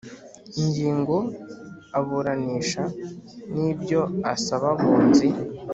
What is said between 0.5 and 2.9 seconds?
ingingo aburanisha